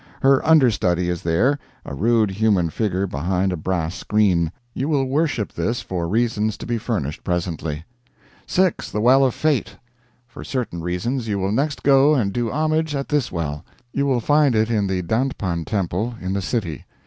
[0.23, 4.51] Her under study is there a rude human figure behind a brass screen.
[4.73, 7.83] You will worship this for reasons to be furnished presently.
[8.47, 8.89] 6.
[8.91, 9.75] The Well of Fate.
[10.27, 13.63] For certain reasons you will next go and do homage at this well.
[13.93, 16.85] You will find it in the Dandpan Temple, in the city.